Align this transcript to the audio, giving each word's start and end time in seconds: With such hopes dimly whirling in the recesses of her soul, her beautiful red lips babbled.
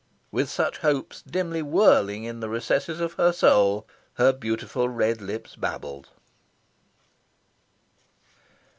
With 0.31 0.49
such 0.49 0.79
hopes 0.79 1.21
dimly 1.21 1.61
whirling 1.61 2.23
in 2.23 2.39
the 2.39 2.49
recesses 2.49 2.99
of 2.99 3.13
her 3.21 3.31
soul, 3.31 3.85
her 4.15 4.33
beautiful 4.33 4.89
red 4.89 5.21
lips 5.21 5.55
babbled. 5.55 6.09